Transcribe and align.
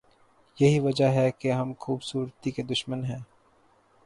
یہی 0.57 0.79
وجہ 0.79 1.05
ہے 1.05 1.29
کہ 1.31 1.51
ہم 1.51 1.73
خوبصورتی 1.79 2.51
کے 2.51 2.63
دشمن 2.63 3.05
ہیں۔ 3.05 3.19